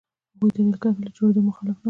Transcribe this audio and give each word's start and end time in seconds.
هغوی 0.33 0.49
د 0.53 0.55
رېل 0.59 0.73
کرښې 0.81 1.01
له 1.05 1.11
جوړېدو 1.17 1.47
مخالف 1.47 1.75
نه 1.75 1.75
وو. 1.75 1.79